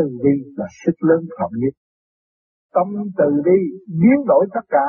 từ 0.00 0.08
bi 0.24 0.34
là 0.56 0.66
sức 0.84 0.96
lớn 1.08 1.20
rộng 1.38 1.52
nhất. 1.62 1.74
Tâm 2.74 2.88
từ 3.18 3.42
bi 3.44 3.58
biến 4.00 4.18
đổi 4.26 4.46
tất 4.54 4.66
cả, 4.68 4.86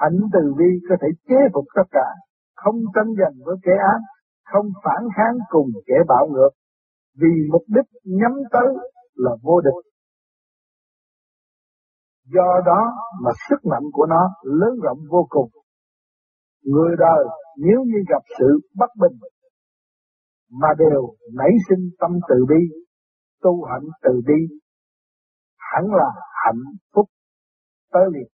hạnh 0.00 0.20
từ 0.32 0.54
bi 0.58 0.70
có 0.88 0.94
thể 1.02 1.08
chế 1.28 1.36
phục 1.54 1.64
tất 1.76 1.88
cả, 1.90 2.06
không 2.56 2.76
tranh 2.94 3.10
giành 3.18 3.36
với 3.44 3.56
kẻ 3.62 3.72
ác, 3.92 4.00
không 4.52 4.66
phản 4.84 5.02
kháng 5.16 5.36
cùng 5.48 5.68
kẻ 5.86 5.94
bạo 6.08 6.26
ngược, 6.32 6.50
vì 7.20 7.32
mục 7.52 7.62
đích 7.68 7.88
nhắm 8.04 8.32
tới 8.52 8.68
là 9.14 9.30
vô 9.42 9.60
địch. 9.60 9.92
Do 12.34 12.60
đó 12.66 12.92
mà 13.22 13.30
sức 13.48 13.56
mạnh 13.70 13.82
của 13.92 14.06
nó 14.06 14.30
lớn 14.42 14.78
rộng 14.82 14.98
vô 15.10 15.26
cùng. 15.28 15.50
Người 16.64 16.96
đời 16.98 17.24
nếu 17.56 17.78
như 17.84 17.98
gặp 18.08 18.22
sự 18.38 18.60
bất 18.76 18.90
bình 19.00 19.18
mà 20.60 20.68
đều 20.78 21.14
nảy 21.34 21.50
sinh 21.68 21.90
tâm 22.00 22.10
từ 22.28 22.36
bi 22.48 22.84
tu 23.42 23.64
hạnh 23.64 23.86
từ 24.02 24.12
bi, 24.26 24.40
hẳn 25.70 25.84
là 26.00 26.10
hạnh 26.44 26.62
phúc 26.94 27.06
tới 27.92 28.04
liền, 28.12 28.28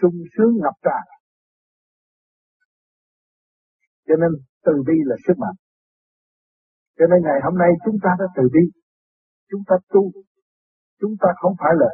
sung 0.00 0.18
sướng 0.32 0.52
ngập 0.62 0.76
tràn. 0.86 1.04
Cho 4.06 4.14
nên 4.20 4.30
từ 4.66 4.72
bi 4.86 4.96
là 5.04 5.16
sức 5.26 5.36
mạnh. 5.38 5.58
Cho 6.98 7.04
nên 7.10 7.18
ngày 7.22 7.38
hôm 7.44 7.54
nay 7.58 7.70
chúng 7.84 7.98
ta 8.04 8.10
đã 8.18 8.26
từ 8.36 8.42
bi, 8.54 8.64
chúng 9.50 9.62
ta 9.68 9.76
tu, 9.92 10.02
chúng 11.00 11.14
ta 11.22 11.28
không 11.40 11.54
phải 11.60 11.72
là 11.80 11.90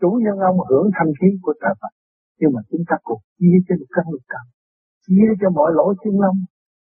chủ 0.00 0.10
nhân 0.24 0.36
ông 0.50 0.58
hưởng 0.70 0.86
thanh 0.96 1.12
khí 1.18 1.28
của 1.42 1.54
trời 1.62 1.74
Phật, 1.80 1.92
nhưng 2.38 2.50
mà 2.54 2.60
chúng 2.70 2.84
ta 2.88 2.96
cũng 3.02 3.22
chia 3.38 3.58
cho 3.66 3.74
được 3.80 3.90
căn 3.96 4.04
lực 4.12 4.24
cảm 4.28 4.46
chia 5.06 5.28
cho 5.40 5.48
mọi 5.58 5.70
lỗ 5.78 5.86
chân 6.02 6.14
lông 6.24 6.38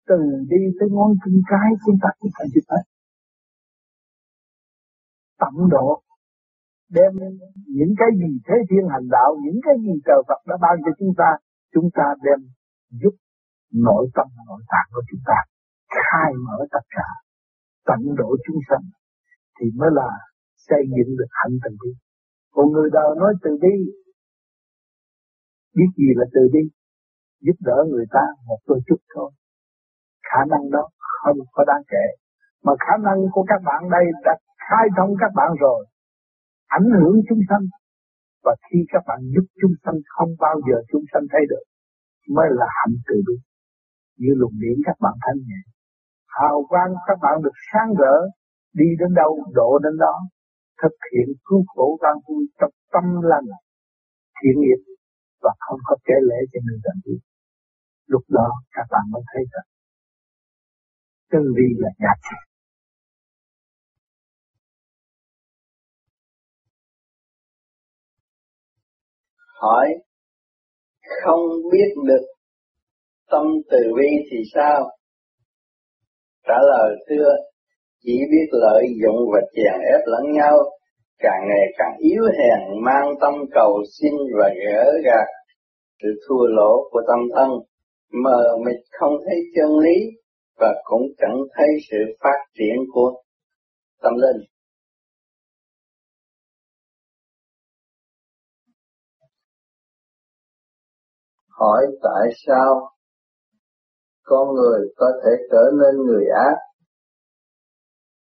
từ 0.09 0.17
đi 0.51 0.61
tới 0.77 0.89
ngón 0.91 1.11
chân 1.21 1.35
cái, 1.51 1.69
chúng 1.85 1.97
ta 2.03 2.09
cũng 2.19 2.31
phải 2.37 2.47
giúp 2.53 2.65
hết 2.73 2.83
tận 5.41 5.55
độ, 5.69 6.01
đem 6.89 7.11
những 7.77 7.93
cái 7.99 8.09
gì 8.21 8.31
thế 8.47 8.55
thiên 8.69 8.85
hành 8.93 9.07
đạo, 9.15 9.29
những 9.45 9.59
cái 9.65 9.75
gì 9.85 9.93
trời 10.05 10.21
Phật 10.27 10.41
đã 10.49 10.55
ban 10.61 10.75
cho 10.85 10.91
chúng 10.99 11.13
ta 11.17 11.29
chúng 11.73 11.89
ta 11.97 12.03
đem 12.25 12.39
giúp 13.01 13.15
nội 13.73 14.05
tâm, 14.15 14.27
nội 14.47 14.61
tạng 14.71 14.89
của 14.93 15.03
chúng 15.09 15.23
ta 15.25 15.37
khai 15.95 16.31
mở 16.45 16.57
tất 16.71 16.85
cả, 16.89 17.07
tận 17.85 18.01
độ 18.17 18.29
chúng 18.45 18.59
sanh 18.69 18.85
thì 19.59 19.65
mới 19.79 19.89
là 19.93 20.09
xây 20.67 20.83
dựng 20.95 21.11
được 21.19 21.31
hạnh 21.39 21.55
từ 21.63 21.71
bi. 21.81 21.91
Còn 22.53 22.65
người 22.71 22.89
đời 22.93 23.09
nói 23.21 23.33
từ 23.43 23.51
bi, 23.61 23.75
biết 25.75 25.89
gì 25.97 26.09
là 26.15 26.25
từ 26.33 26.41
bi? 26.53 26.63
Giúp 27.45 27.57
đỡ 27.59 27.77
người 27.91 28.05
ta 28.11 28.23
một 28.47 28.59
đôi 28.67 28.79
chút 28.87 28.99
thôi. 29.15 29.31
Khả 30.29 30.41
năng 30.51 30.71
đó 30.71 30.83
không 31.21 31.37
có 31.51 31.63
đáng 31.67 31.83
kể. 31.87 32.05
Mà 32.63 32.73
khả 32.79 32.97
năng 33.07 33.19
của 33.31 33.45
các 33.47 33.61
bạn 33.65 33.89
đây 33.89 34.05
đã 34.25 34.33
khai 34.67 34.85
thông 34.97 35.11
các 35.21 35.31
bạn 35.39 35.51
rồi, 35.65 35.79
ảnh 36.79 36.87
hưởng 36.97 37.15
chúng 37.29 37.43
sanh. 37.49 37.65
Và 38.45 38.53
khi 38.65 38.79
các 38.93 39.03
bạn 39.07 39.19
giúp 39.33 39.45
chúng 39.61 39.75
sanh, 39.83 39.97
không 40.15 40.31
bao 40.39 40.55
giờ 40.67 40.77
chúng 40.91 41.05
sanh 41.11 41.25
thấy 41.31 41.43
được, 41.51 41.65
mới 42.35 42.47
là 42.59 42.67
hạnh 42.77 42.95
từ 43.07 43.15
bi. 43.27 43.35
Như 44.21 44.31
luồng 44.39 44.57
điển 44.61 44.77
các 44.87 44.97
bạn 45.03 45.15
thanh 45.23 45.39
nhẹ 45.47 45.61
hào 46.37 46.57
quang 46.69 46.91
các 47.07 47.17
bạn 47.23 47.35
được 47.43 47.57
sáng 47.69 47.89
rỡ, 47.99 48.15
đi 48.73 48.85
đến 48.99 49.11
đâu, 49.21 49.31
độ 49.59 49.79
đến 49.83 49.95
đó. 50.05 50.15
Thực 50.81 50.95
hiện 51.11 51.27
cứu 51.47 51.63
khổ 51.67 51.87
ban 52.01 52.15
vui 52.27 52.43
trong 52.59 52.73
tâm 52.93 53.05
lành, 53.31 53.47
thiện 54.37 54.55
nghiệp, 54.61 54.81
và 55.43 55.51
không 55.59 55.79
có 55.87 55.95
kể 56.07 56.17
lễ 56.29 56.39
cho 56.51 56.59
người 56.65 56.79
làm 56.83 56.97
gì 57.05 57.15
lúc 58.13 58.23
đó 58.29 58.47
các 58.71 58.87
bạn 58.91 59.01
mới 59.11 59.21
thấy 59.33 59.43
rằng, 59.53 59.67
chân 61.31 61.41
lý 61.57 61.67
là 61.77 61.89
giá 61.99 62.13
trị 62.27 62.52
hỏi, 69.63 69.87
không 71.23 71.39
biết 71.71 71.89
được 72.05 72.25
tâm 73.31 73.45
từ 73.71 73.77
bi 73.97 74.07
thì 74.31 74.37
sao? 74.53 74.89
Trả 76.47 76.55
lời, 76.71 76.95
thưa, 77.09 77.29
chỉ 78.03 78.13
biết 78.31 78.47
lợi 78.51 78.83
dụng 79.03 79.19
và 79.33 79.39
chèn 79.55 79.81
ép 79.93 80.01
lẫn 80.05 80.31
nhau, 80.31 80.57
càng 81.19 81.41
ngày 81.47 81.65
càng 81.77 81.97
yếu 81.99 82.23
hèn, 82.39 82.83
mang 82.85 83.13
tâm 83.21 83.33
cầu 83.51 83.83
xin 83.99 84.13
và 84.39 84.49
gỡ 84.65 84.91
gạt 85.05 85.27
sự 86.03 86.09
thua 86.27 86.45
lỗ 86.47 86.89
của 86.91 87.01
tâm 87.07 87.19
thân. 87.35 87.49
Mờ 88.23 88.57
mịt 88.65 88.79
không 88.99 89.13
thấy 89.25 89.35
chân 89.55 89.79
lý 89.79 89.95
và 90.59 90.73
cũng 90.83 91.01
chẳng 91.17 91.37
thấy 91.55 91.67
sự 91.91 91.97
phát 92.19 92.39
triển 92.57 92.75
của 92.93 93.13
tâm 94.01 94.13
linh. 94.13 94.52
Hỏi 101.59 101.85
tại 102.03 102.29
sao 102.47 102.89
con 104.23 104.53
người 104.55 104.79
có 104.97 105.11
thể 105.23 105.31
trở 105.51 105.71
nên 105.71 106.05
người 106.05 106.25
ác? 106.35 106.57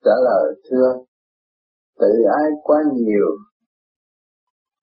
Trả 0.05 0.13
lời 0.25 0.55
thưa, 0.71 1.05
tự 1.99 2.07
ái 2.39 2.51
quá 2.63 2.79
nhiều, 2.93 3.27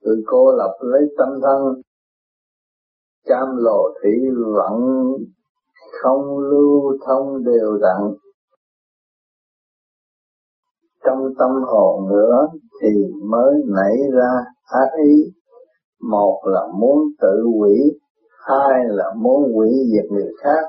tự 0.01 0.23
cô 0.25 0.51
lập 0.57 0.77
lấy 0.79 1.01
tâm 1.17 1.29
thân, 1.41 1.81
cam 3.25 3.47
lộ 3.57 3.93
thủy 4.01 4.11
vận 4.55 4.81
không 6.01 6.39
lưu 6.39 6.97
thông 7.07 7.43
đều 7.43 7.77
đặn. 7.81 8.01
Trong 11.05 11.19
tâm 11.39 11.49
hồn 11.65 12.09
nữa 12.09 12.47
thì 12.81 12.89
mới 13.29 13.53
nảy 13.67 13.95
ra 14.13 14.31
ác 14.63 14.89
ý, 15.05 15.31
một 16.09 16.41
là 16.45 16.61
muốn 16.79 16.97
tự 17.21 17.43
hủy 17.59 17.99
hai 18.47 18.79
là 18.87 19.13
muốn 19.17 19.53
hủy 19.53 19.69
diệt 19.91 20.11
người 20.11 20.31
khác, 20.43 20.63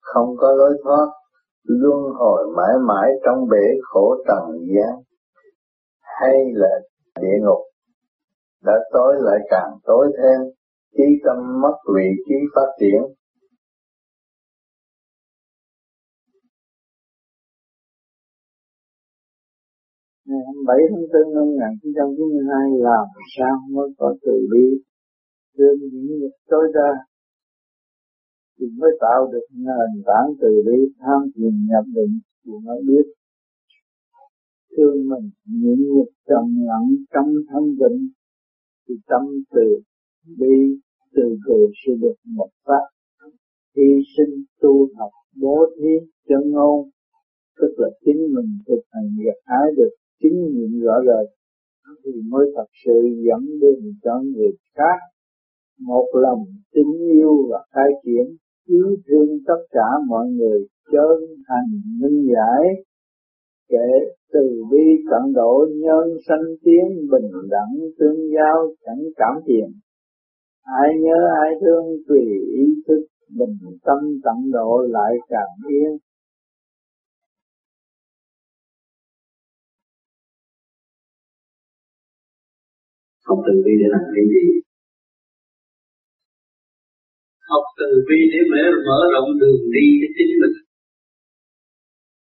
không 0.00 0.36
có 0.36 0.52
lối 0.52 0.78
thoát, 0.84 1.06
luân 1.64 2.00
hồi 2.18 2.46
mãi 2.56 2.74
mãi 2.88 3.10
trong 3.24 3.48
bể 3.50 3.66
khổ 3.82 4.16
trần 4.28 4.58
gian, 4.74 5.02
hay 6.00 6.36
là 6.52 6.80
địa 7.20 7.38
ngục, 7.42 7.62
đã 8.64 8.72
tối 8.92 9.14
lại 9.18 9.38
càng 9.50 9.70
tối 9.84 10.12
thêm, 10.16 10.40
trí 10.96 11.04
tâm 11.24 11.60
mất 11.62 11.76
vị 11.94 12.08
trí 12.26 12.34
phát 12.54 12.68
triển. 12.80 13.02
Ngày 20.26 20.40
27 20.46 20.76
tháng 20.90 21.06
4 21.12 21.34
năm 21.34 21.44
1992 21.44 22.58
làm 22.88 23.06
sao 23.36 23.56
mới 23.70 23.88
có 23.98 24.14
từ 24.22 24.32
bi 24.52 24.91
trên 25.56 25.74
những 25.92 26.06
nghiệp 26.06 26.34
tối 26.50 26.64
ra 26.74 26.90
thì 28.62 28.66
mới 28.78 28.90
tạo 29.00 29.20
được 29.32 29.46
nền 29.50 30.02
tảng 30.06 30.28
từ 30.40 30.62
bi, 30.66 30.78
tham 30.98 31.20
thiền, 31.34 31.66
nhập 31.70 31.84
định 31.94 32.18
của 32.44 32.60
nó 32.64 32.74
biết. 32.86 33.06
Thương 34.76 35.08
mình 35.08 35.30
những 35.44 35.82
nghiệp 35.90 36.10
trầm 36.28 36.44
lặng, 36.68 36.88
trong 37.12 37.28
thân 37.48 37.64
định 37.80 38.08
thì 38.88 38.94
tâm 39.06 39.22
từ 39.50 39.80
bi, 40.38 40.56
từ 41.14 41.36
từ 41.46 41.54
sẽ 41.80 41.92
được 42.02 42.14
một 42.24 42.50
phát. 42.64 42.84
Hy 43.76 43.90
sinh 44.16 44.44
tu 44.60 44.88
học 44.96 45.10
bố 45.40 45.66
thí 45.76 46.06
chân 46.28 46.50
ngôn, 46.50 46.90
tức 47.58 47.74
là 47.76 47.88
chính 48.04 48.20
mình 48.34 48.58
thực 48.66 48.82
hành 48.90 49.08
việc 49.18 49.38
ái 49.44 49.66
được 49.76 49.90
chứng 50.22 50.38
nghiệm 50.52 50.80
rõ 50.80 50.94
rệt, 51.06 51.26
thì 52.04 52.12
mới 52.30 52.46
thật 52.56 52.66
sự 52.84 52.92
dẫn 53.26 53.60
đường 53.60 53.92
cho 54.02 54.22
người 54.22 54.52
khác 54.74 54.98
một 55.86 56.06
lòng 56.14 56.44
tình 56.74 56.92
yêu 57.12 57.32
và 57.50 57.64
khai 57.72 57.90
triển 58.04 58.36
yêu 58.66 58.96
thương 59.06 59.28
tất 59.46 59.60
cả 59.70 59.88
mọi 60.08 60.26
người 60.26 60.66
chân 60.92 61.18
thành 61.48 61.70
minh 62.00 62.26
giải. 62.34 62.62
Kể 63.68 63.88
từ 64.32 64.64
bi 64.70 65.04
tận 65.10 65.32
độ 65.32 65.66
nhân 65.74 66.18
sanh 66.28 66.46
tiến 66.64 67.08
bình 67.10 67.30
đẳng 67.50 67.74
tương 67.98 68.30
giao 68.34 68.74
chẳng 68.84 69.02
cảm 69.16 69.34
tiền 69.46 69.72
ai 70.62 70.88
nhớ 71.00 71.18
ai 71.42 71.50
thương 71.60 71.84
tùy 72.08 72.20
ý 72.56 72.64
thức 72.88 73.06
bình 73.28 73.56
tâm 73.84 73.98
tận 74.24 74.50
độ 74.52 74.86
lại 74.90 75.12
càng 75.28 75.68
yên. 75.68 75.98
Không 83.24 83.38
từ 83.46 83.62
bi 83.64 83.70
để 83.80 83.86
làm 83.90 84.00
cái 84.14 84.24
gì 84.24 84.60
học 87.52 87.64
từ 87.78 87.88
bi 88.08 88.18
để 88.32 88.40
mở 88.52 88.64
mở 88.88 88.98
rộng 89.14 89.30
đường 89.40 89.60
đi 89.74 89.86
cho 90.00 90.08
chính 90.16 90.32
mình. 90.40 90.56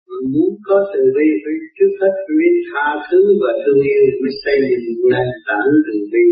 Mình 0.10 0.26
muốn 0.34 0.52
có 0.68 0.78
từ 0.94 1.02
bi 1.16 1.28
phải 1.42 1.56
trước 1.78 1.92
hết 2.00 2.14
phải 2.26 2.36
biết 2.40 2.56
tha 2.70 2.88
thứ 3.08 3.22
và 3.42 3.52
thương 3.62 3.82
yêu 3.90 4.04
mới 4.22 4.34
xây 4.44 4.58
dựng 4.84 5.00
nền 5.12 5.28
tảng 5.48 5.72
từ 5.86 5.96
bi 6.12 6.26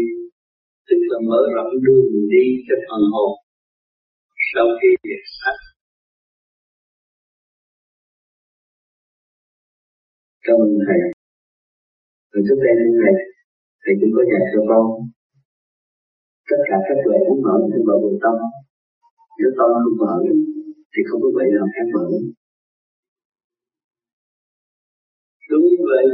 tức 0.88 1.00
là 1.12 1.19
mở 1.30 1.42
rộng 1.56 1.74
đường 1.86 2.10
đi 2.33 2.45
cho 2.68 2.75
phần 2.88 3.04
hồn 3.13 3.31
sau 4.51 4.68
khi 4.80 4.89
việc 5.07 5.24
sạch 5.39 5.62
cảm 10.45 10.57
ơn 10.66 10.72
thầy. 10.88 11.00
Rồi 12.31 12.42
trước 12.45 12.60
đây 12.63 12.74
như 12.80 12.98
này, 13.06 13.16
Thầy 13.81 13.94
cũng 14.00 14.12
có 14.16 14.22
dạy 14.31 14.44
cho 14.51 14.62
con. 14.69 14.86
Tất 16.50 16.60
cả 16.69 16.77
các 16.88 16.98
tuệ 17.06 17.18
cũng 17.27 17.42
mở 17.45 17.56
trên 17.72 17.81
bờ 17.88 17.95
vực 18.04 18.16
tâm 18.24 18.36
nếu 19.42 19.52
tâm 19.58 19.70
không 19.84 19.98
mở 20.02 20.14
thì 20.92 21.00
không 21.08 21.22
có 21.24 21.30
vậy 21.38 21.48
nào 21.56 21.68
khác 21.74 21.88
mở 21.96 22.06
đúng 25.52 25.66
như 25.72 25.84
vậy. 25.92 26.06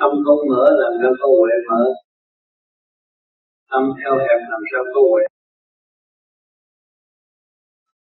Tâm 0.00 0.10
không 0.24 0.42
mở 0.50 0.64
làm 0.82 0.92
sao 1.00 1.12
có 1.20 1.26
huệ 1.38 1.56
mở? 1.68 1.82
Tâm 3.70 3.84
theo 3.98 4.12
hẹp 4.24 4.40
làm 4.52 4.62
sao 4.70 4.82
có 4.94 5.00
huệ 5.10 5.24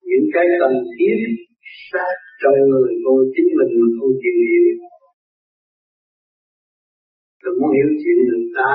những 0.10 0.28
cái 0.34 0.46
cần 0.62 0.74
thiết 0.96 1.18
sát 1.90 2.14
trong 2.42 2.58
người 2.70 2.92
cô 3.06 3.14
chính 3.34 3.50
mình 3.58 3.72
mà 3.80 3.88
không 3.98 4.14
chịu 4.22 4.38
hiểu. 4.50 4.76
Tôi 7.42 7.54
muốn 7.60 7.70
hiểu 7.78 7.90
chuyện 8.02 8.18
người 8.28 8.46
ta 8.58 8.70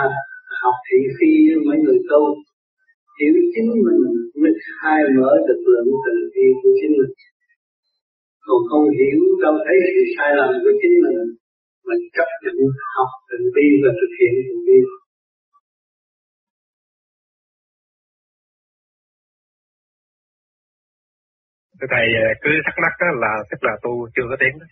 học 0.62 0.76
thị 0.86 0.98
phi 1.16 1.32
với 1.48 1.60
mấy 1.68 1.78
người 1.84 2.00
tu 2.10 2.22
hiểu 3.20 3.34
chính 3.54 3.68
mình 3.86 4.00
mới 4.42 4.52
khai 4.66 5.00
mở 5.16 5.30
được 5.48 5.60
lượng 5.72 5.90
từ 6.04 6.14
bi 6.34 6.46
của 6.60 6.70
chính 6.80 6.92
mình. 6.98 7.12
Còn 8.46 8.60
không 8.70 8.84
hiểu 8.98 9.20
đâu 9.42 9.54
thấy 9.64 9.76
sự 9.92 10.02
sai 10.16 10.30
lầm 10.38 10.50
của 10.62 10.72
chính 10.80 10.94
mình 11.04 11.18
mình 11.88 12.02
chấp 12.16 12.30
nhận 12.42 12.56
học 12.94 13.10
từ 13.28 13.36
bi 13.54 13.66
và 13.82 13.90
thực 14.00 14.12
hiện 14.18 14.34
từ 14.48 14.54
bi. 14.66 14.78
Thầy 21.94 22.06
à, 22.24 22.28
cứ 22.42 22.50
thắc 22.64 22.74
mắc 22.82 22.92
đó 23.00 23.06
là 23.22 23.32
tức 23.50 23.60
là 23.66 23.74
tu 23.82 23.92
chưa 24.14 24.26
có 24.30 24.36
tiếng 24.40 24.56
đó. 24.60 24.66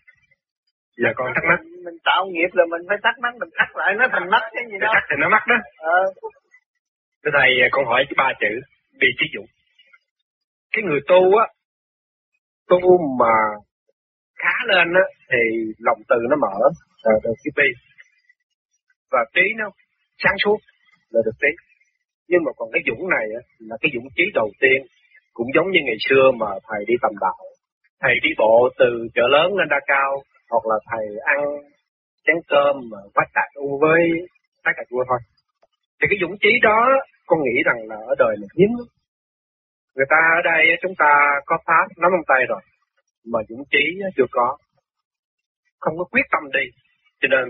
Giờ 1.02 1.10
con 1.16 1.28
thắc 1.34 1.44
mắc. 1.50 1.60
Mình 1.84 1.98
tạo 2.08 2.22
nghiệp 2.32 2.50
là 2.58 2.64
mình 2.72 2.82
phải 2.88 2.98
thắc 3.04 3.16
mắc 3.22 3.34
mình 3.40 3.50
thắc 3.58 3.70
lại 3.76 3.90
nó 3.98 4.04
thành 4.12 4.30
mắt 4.30 4.42
cái 4.54 4.64
gì 4.70 4.76
đó 4.80 4.88
thắc 4.94 5.04
thì 5.08 5.16
nó 5.22 5.28
mắc 5.34 5.44
đó. 5.50 5.56
Ờ 5.78 5.98
thế 7.24 7.30
thầy 7.38 7.50
con 7.70 7.84
hỏi 7.86 8.04
ba 8.16 8.32
chữ 8.40 8.52
bị 9.00 9.08
thí 9.20 9.26
dụ. 9.34 9.42
Cái 10.72 10.82
người 10.82 11.00
tu 11.08 11.36
á, 11.36 11.46
tu 12.68 12.78
mà 13.20 13.34
khá 14.38 14.54
lên 14.66 14.88
á, 14.94 15.06
thì 15.30 15.38
lòng 15.78 16.00
từ 16.08 16.16
nó 16.30 16.36
mở, 16.36 16.58
là 17.02 17.12
được 17.24 17.36
cái 17.44 17.52
bi. 17.56 17.68
Và 19.10 19.18
trí 19.34 19.42
nó 19.56 19.70
sáng 20.18 20.36
suốt, 20.44 20.58
là 21.10 21.20
được 21.24 21.36
trí. 21.42 21.52
Nhưng 22.28 22.40
mà 22.44 22.52
còn 22.56 22.68
cái 22.72 22.82
dũng 22.86 23.08
này 23.08 23.26
á, 23.34 23.42
là 23.58 23.76
cái 23.80 23.90
dũng 23.94 24.08
trí 24.16 24.24
đầu 24.34 24.50
tiên, 24.60 24.86
cũng 25.32 25.46
giống 25.54 25.70
như 25.70 25.80
ngày 25.84 25.96
xưa 26.08 26.30
mà 26.40 26.50
thầy 26.68 26.84
đi 26.86 26.94
tầm 27.02 27.12
đạo. 27.20 27.44
Thầy 28.00 28.14
đi 28.22 28.30
bộ 28.38 28.68
từ 28.78 29.08
chợ 29.14 29.22
lớn 29.30 29.56
lên 29.58 29.68
đa 29.70 29.80
cao, 29.86 30.22
hoặc 30.50 30.64
là 30.70 30.76
thầy 30.90 31.06
ăn 31.24 31.40
chén 32.26 32.36
cơm 32.48 32.76
mà 32.90 32.98
phát 33.14 33.28
tạc 33.34 33.48
u 33.54 33.78
với 33.80 34.00
phát 34.64 34.72
cả 34.76 34.82
vua 34.90 35.04
thôi 35.08 35.18
thì 35.98 36.06
cái 36.10 36.18
dũng 36.20 36.36
trí 36.40 36.50
đó 36.62 36.78
con 37.26 37.38
nghĩ 37.42 37.62
rằng 37.64 37.78
là 37.88 37.96
ở 38.06 38.14
đời 38.18 38.34
này 38.40 38.48
hiếm 38.58 38.70
người 39.96 40.06
ta 40.10 40.20
ở 40.38 40.40
đây 40.44 40.62
chúng 40.82 40.94
ta 40.98 41.12
có 41.46 41.58
pháp 41.66 41.86
nắm 41.96 42.10
trong 42.14 42.26
tay 42.28 42.40
rồi 42.48 42.60
mà 43.32 43.38
dũng 43.48 43.64
trí 43.70 43.84
chưa 44.16 44.28
có. 44.30 44.56
Không 45.80 45.98
có 45.98 46.04
quyết 46.04 46.26
tâm 46.32 46.42
đi 46.52 46.64
cho 47.20 47.28
nên 47.30 47.44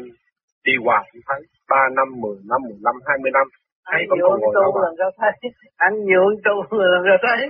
đi 0.65 0.73
hoài 0.85 1.05
cũng 1.13 1.23
thấy 1.29 1.41
ba 1.71 1.83
năm 1.97 2.09
mười 2.23 2.37
năm 2.51 2.61
mười 2.69 2.79
năm 2.85 2.95
hai 3.07 3.19
mươi 3.23 3.31
năm. 3.35 3.47
Thấy 3.93 4.07
còn 4.11 4.19
ngồi 4.19 4.39
tu 4.55 4.83
lần 4.83 4.95
ra 4.97 5.07
thấy 5.19 5.51
ăn 5.77 5.93
nhượng 6.09 6.35
tu 6.45 6.79
lần 6.79 7.03
ra 7.03 7.17
thấy. 7.23 7.49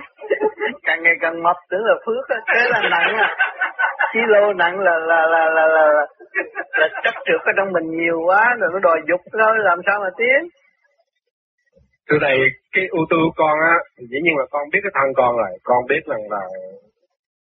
Càng 0.83 1.03
ngày 1.03 1.15
càng 1.21 1.43
mập 1.43 1.57
tưởng 1.71 1.85
là 1.85 1.95
phước 2.07 2.25
thế 2.55 2.61
là 2.71 2.81
nặng 2.91 3.17
à. 3.17 3.37
Ký 4.13 4.21
lô 4.27 4.53
nặng 4.53 4.81
là 4.81 4.99
là 4.99 5.27
là 5.27 5.49
là 5.57 5.67
là, 5.67 5.87
là, 5.93 6.07
là 6.79 6.89
chấp 7.05 7.15
trượt 7.27 7.41
ở 7.45 7.53
trong 7.57 7.73
mình 7.73 7.97
nhiều 7.99 8.21
quá 8.27 8.57
rồi 8.61 8.71
nó 8.73 8.79
đòi 8.79 9.01
dục 9.09 9.21
thôi 9.33 9.55
làm 9.59 9.79
sao 9.87 10.01
mà 10.01 10.11
tiến 10.19 10.49
từ 12.09 12.17
này 12.21 12.37
cái 12.73 12.85
ưu 12.91 13.05
tư 13.11 13.17
con 13.37 13.57
á, 13.73 13.75
dĩ 14.11 14.19
nhiên 14.23 14.37
là 14.37 14.47
con 14.51 14.63
biết 14.73 14.81
cái 14.83 14.93
thân 14.95 15.09
con 15.17 15.37
rồi. 15.37 15.53
Con 15.63 15.87
biết 15.89 16.03
rằng 16.07 16.23
là 16.31 16.43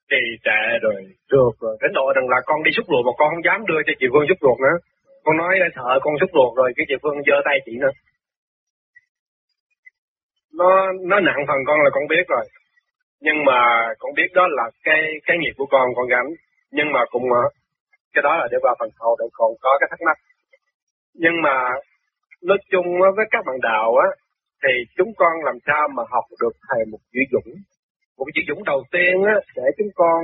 trì 0.10 0.24
trệ 0.46 0.62
rồi 0.82 0.96
được 1.32 1.54
rồi, 1.60 1.78
đến 1.82 1.92
độ 1.94 2.06
rằng 2.16 2.30
là 2.30 2.38
con 2.46 2.64
đi 2.64 2.72
xúc 2.76 2.86
ruột 2.90 3.06
mà 3.06 3.12
con 3.18 3.30
không 3.30 3.46
dám 3.48 3.66
đưa 3.66 3.82
cho 3.88 3.94
chị 4.00 4.06
Phương 4.14 4.28
xúc 4.30 4.38
ruột 4.42 4.60
nữa. 4.60 4.78
Con 5.24 5.38
nói 5.38 5.54
sợ 5.76 6.00
con 6.02 6.14
xúc 6.20 6.30
ruột 6.34 6.52
rồi, 6.58 6.70
cái 6.76 6.86
chị 6.90 6.96
Phương 7.04 7.18
giơ 7.28 7.38
tay 7.46 7.58
chị 7.66 7.72
nữa. 7.84 7.94
Nó 10.60 10.70
nó 11.10 11.20
nặng 11.20 11.42
phần 11.48 11.60
con 11.68 11.78
là 11.84 11.90
con 11.94 12.08
biết 12.10 12.26
rồi. 12.28 12.46
Nhưng 13.22 13.46
mà 13.46 13.60
con 14.00 14.12
biết 14.18 14.30
đó 14.34 14.48
là 14.50 14.70
cái 14.84 15.02
cái 15.26 15.38
nghiệp 15.38 15.54
của 15.58 15.66
con 15.66 15.88
con 15.96 16.08
gánh. 16.08 16.30
Nhưng 16.72 16.92
mà 16.92 17.00
cũng 17.12 17.32
ờ, 17.34 17.44
cái 18.14 18.22
đó 18.22 18.38
là 18.38 18.48
để 18.52 18.58
qua 18.62 18.76
phần 18.80 18.90
sau 19.00 19.16
để 19.20 19.26
còn 19.34 19.52
có 19.62 19.78
cái 19.80 19.88
thắc 19.92 20.02
mắc. 20.06 20.18
Nhưng 21.14 21.42
mà 21.42 21.56
nói 22.44 22.58
chung 22.72 22.86
với 23.16 23.26
các 23.32 23.46
bạn 23.46 23.56
đạo 23.62 23.96
á 23.96 24.08
thì 24.66 24.74
chúng 24.98 25.12
con 25.18 25.34
làm 25.48 25.58
sao 25.68 25.84
mà 25.96 26.04
học 26.14 26.26
được 26.42 26.56
thầy 26.70 26.82
một 26.92 27.02
chữ 27.14 27.22
dũng? 27.34 27.52
Một 28.18 28.28
chữ 28.36 28.42
dũng 28.50 28.64
đầu 28.72 28.82
tiên 28.94 29.14
á 29.34 29.36
để 29.56 29.64
chúng 29.78 29.92
con 29.96 30.20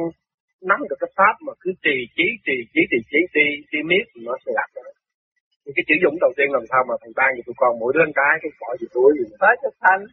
nắm 0.70 0.80
được 0.90 1.00
cái 1.00 1.12
pháp 1.18 1.36
mà 1.46 1.54
cứ 1.62 1.70
trì 1.86 1.98
trí 2.16 2.28
trì 2.46 2.58
trí 2.74 2.82
trì 2.92 3.00
trí 3.12 3.20
đi 3.36 3.48
đi 3.72 3.80
miết 3.90 4.06
nó 4.26 4.34
sẽ 4.46 4.52
đạt 4.60 4.70
được. 4.76 4.92
Thì 5.64 5.72
cái 5.76 5.84
chữ 5.88 5.96
dũng 6.04 6.18
đầu 6.26 6.32
tiên 6.38 6.50
làm 6.58 6.66
sao 6.72 6.82
mà 6.90 6.96
thầy 7.02 7.12
ban 7.20 7.30
cho 7.36 7.44
tụi 7.46 7.56
con 7.62 7.72
mỗi 7.80 7.92
đứa 7.96 8.06
cái 8.20 8.34
cái 8.42 8.52
bỏ 8.62 8.70
gì 8.80 8.88
túi 8.96 9.10
gì 9.18 9.26
phải 9.42 9.54
thực 9.64 9.76
hành. 9.88 10.04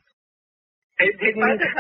Thì, 0.99 1.07
thì 1.21 1.29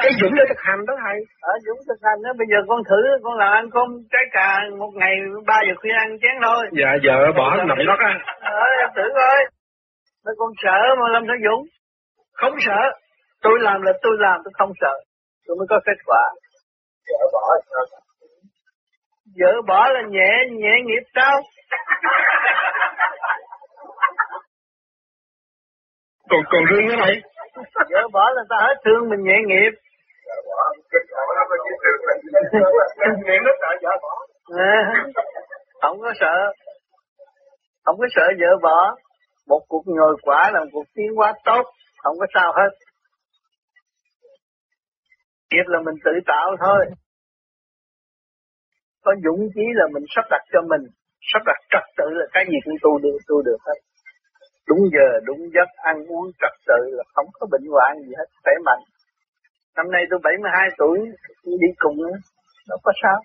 cái 0.02 0.12
dũng 0.20 0.34
để 0.38 0.44
thực 0.48 0.60
hành 0.66 0.80
đó 0.88 0.94
thầy. 1.04 1.18
Ở 1.52 1.54
dũng 1.66 1.80
thực 1.88 2.00
hành 2.06 2.18
đó 2.24 2.30
bây 2.40 2.46
giờ 2.50 2.58
con 2.70 2.80
thử 2.88 3.00
con 3.24 3.34
làm 3.40 3.50
ăn 3.60 3.66
cơm 3.74 3.88
trái 4.12 4.24
cà 4.36 4.48
một 4.82 4.92
ngày 5.00 5.14
ba 5.50 5.58
giờ 5.66 5.74
khuya 5.80 5.96
ăn 6.04 6.10
chén 6.22 6.36
thôi. 6.46 6.62
Dạ 6.80 6.90
giờ 7.04 7.16
bỏ 7.38 7.46
nằm 7.70 7.78
đó 7.90 7.96
á. 8.08 8.12
Ờ 8.40 8.66
thử 8.96 9.06
coi. 9.18 9.38
Nó 10.24 10.32
con 10.40 10.50
sợ 10.62 10.78
mà 11.00 11.06
làm 11.14 11.22
sao 11.28 11.38
dũng 11.46 11.62
không 12.40 12.54
sợ 12.66 12.80
tôi 13.42 13.58
làm 13.60 13.82
là 13.82 13.92
tôi 14.02 14.16
làm 14.18 14.40
tôi 14.44 14.52
không 14.58 14.72
sợ 14.80 14.94
tôi 15.46 15.56
mới 15.58 15.66
có 15.70 15.80
kết 15.86 15.98
quả 16.06 16.22
vợ 17.08 17.28
bỏ 17.32 17.40
vợ 19.38 19.52
bỏ 19.66 19.88
là 19.88 20.00
nhẹ 20.08 20.30
nhẹ 20.50 20.74
nghiệp 20.84 21.04
sao 21.14 21.40
còn 26.30 26.40
còn 26.50 26.62
thương 26.70 26.86
nữa 26.86 26.96
này 26.96 27.14
vợ 27.90 28.08
bỏ 28.12 28.30
là 28.34 28.42
ta 28.50 28.56
hết 28.60 28.74
thương 28.84 29.08
mình 29.10 29.22
nhẹ 29.22 29.38
nghiệp 29.46 29.72
Niệm 33.26 33.42
nó 33.44 33.50
sợ 33.60 33.70
vợ 33.82 33.90
bỏ. 34.02 34.26
À, 34.58 35.04
không 35.82 36.00
có 36.00 36.12
sợ. 36.20 36.52
Không 37.84 37.96
có 37.98 38.06
sợ 38.10 38.22
vợ 38.40 38.56
bỏ. 38.62 38.94
Một 39.46 39.60
cuộc 39.68 39.82
nhồi 39.86 40.16
quả 40.22 40.50
là 40.54 40.60
một 40.60 40.70
cuộc 40.72 40.84
tiến 40.94 41.14
hóa 41.16 41.32
tốt. 41.44 41.62
Không 42.02 42.16
có 42.20 42.26
sao 42.34 42.52
hết. 42.58 42.70
Nghiệp 45.50 45.66
là 45.66 45.78
mình 45.86 45.94
tự 46.04 46.12
tạo 46.26 46.56
thôi. 46.64 46.82
Có 49.04 49.12
dũng 49.24 49.48
chí 49.54 49.66
là 49.74 49.84
mình 49.94 50.04
sắp 50.14 50.24
đặt 50.30 50.42
cho 50.52 50.60
mình. 50.70 50.84
Sắp 51.32 51.42
đặt 51.46 51.58
trật 51.72 51.84
tự 51.98 52.08
là 52.20 52.26
cái 52.32 52.44
gì 52.50 52.58
cũng 52.64 52.78
tu 52.82 52.98
được, 52.98 53.18
tu 53.28 53.42
được 53.42 53.60
hết. 53.66 53.78
Đúng 54.68 54.82
giờ, 54.94 55.08
đúng 55.24 55.40
giấc, 55.54 55.68
ăn 55.76 55.96
uống 56.12 56.26
trật 56.40 56.54
tự 56.66 56.80
là 56.96 57.04
không 57.14 57.26
có 57.32 57.46
bệnh 57.52 57.66
hoạn 57.72 57.92
gì 58.06 58.12
hết, 58.18 58.28
khỏe 58.42 58.52
mạnh. 58.64 58.82
Năm 59.76 59.90
nay 59.90 60.02
tôi 60.10 60.18
72 60.24 60.68
tuổi, 60.78 60.98
đi 61.44 61.70
cùng 61.78 61.96
nó 62.68 62.76
có 62.82 62.92
sao? 63.02 63.18